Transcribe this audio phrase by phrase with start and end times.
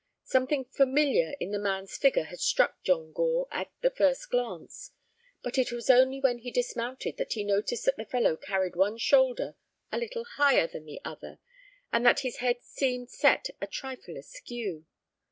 [0.23, 4.89] Something familiar in the man's figure had struck John Gore at the first glance,
[5.43, 8.97] but it was only when he dismounted that he noticed that the fellow carried one
[8.97, 9.53] shoulder
[9.91, 11.37] a little higher than the other,
[11.93, 14.87] and that his head seemed set a trifle askew.